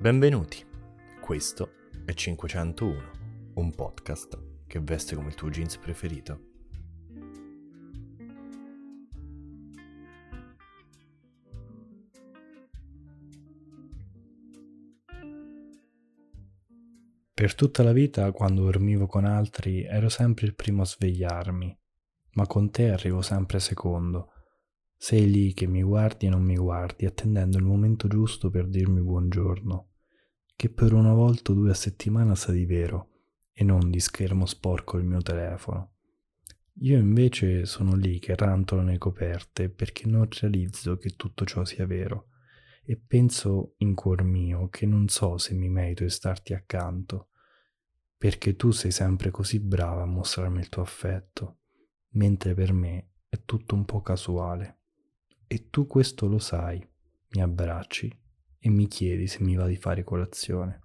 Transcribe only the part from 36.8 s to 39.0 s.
Io invece sono lì che rantolo nelle